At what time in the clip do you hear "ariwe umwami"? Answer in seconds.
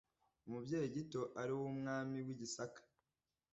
1.41-2.17